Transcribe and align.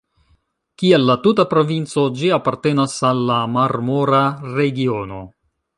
Kiel 0.83 1.03
la 1.09 1.15
tuta 1.25 1.45
provinco, 1.51 2.07
ĝi 2.21 2.33
apartenas 2.39 2.99
al 3.11 3.23
la 3.31 3.39
Marmora 3.59 4.25
regiono. 4.59 5.27